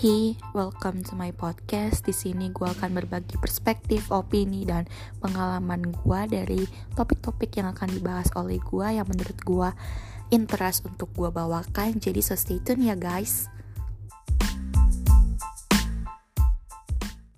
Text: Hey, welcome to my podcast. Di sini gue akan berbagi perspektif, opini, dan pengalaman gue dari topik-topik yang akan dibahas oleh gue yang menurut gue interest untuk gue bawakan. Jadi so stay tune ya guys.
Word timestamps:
Hey, 0.00 0.32
welcome 0.56 1.04
to 1.04 1.12
my 1.12 1.28
podcast. 1.28 2.08
Di 2.08 2.16
sini 2.16 2.48
gue 2.48 2.64
akan 2.64 2.96
berbagi 2.96 3.36
perspektif, 3.36 4.08
opini, 4.08 4.64
dan 4.64 4.88
pengalaman 5.20 5.92
gue 5.92 6.20
dari 6.24 6.64
topik-topik 6.96 7.52
yang 7.60 7.76
akan 7.76 8.00
dibahas 8.00 8.32
oleh 8.32 8.56
gue 8.64 8.96
yang 8.96 9.04
menurut 9.04 9.36
gue 9.44 9.68
interest 10.32 10.88
untuk 10.88 11.12
gue 11.12 11.28
bawakan. 11.28 12.00
Jadi 12.00 12.16
so 12.24 12.32
stay 12.32 12.64
tune 12.64 12.88
ya 12.88 12.96
guys. 12.96 13.52